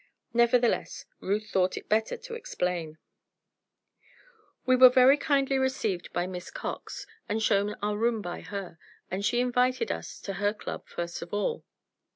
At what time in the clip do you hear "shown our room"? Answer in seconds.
7.39-8.19